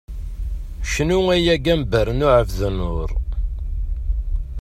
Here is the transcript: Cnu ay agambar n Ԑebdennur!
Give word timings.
Cnu 0.91 1.19
ay 1.33 1.45
agambar 1.55 2.07
n 2.17 2.21
Ԑebdennur! 2.31 3.09